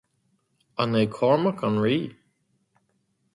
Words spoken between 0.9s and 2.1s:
é Cormac an rí?